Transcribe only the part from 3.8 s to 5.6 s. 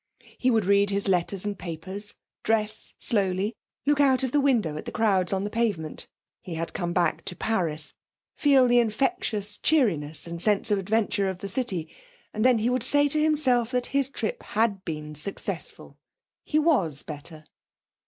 look out of the window at the crowds on the